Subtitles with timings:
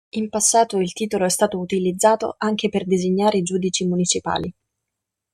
[0.13, 4.51] In passato il titolo è stato utilizzato anche per designare giudici municipali.